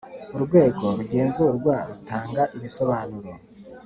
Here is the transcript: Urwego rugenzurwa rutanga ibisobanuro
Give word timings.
Urwego 0.35 0.85
rugenzurwa 0.99 1.75
rutanga 1.89 2.41
ibisobanuro 2.57 3.31